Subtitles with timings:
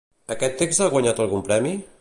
[0.35, 1.79] Aquest text ha guanyat algun premi?